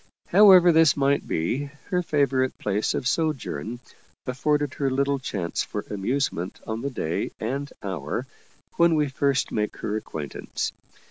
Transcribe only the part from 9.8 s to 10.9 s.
acquaintance.